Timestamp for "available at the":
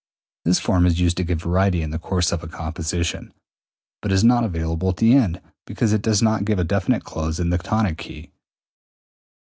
4.43-5.13